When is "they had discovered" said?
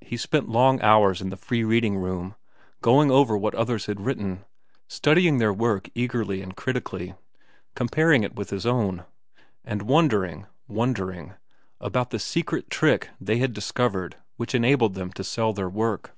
13.20-14.14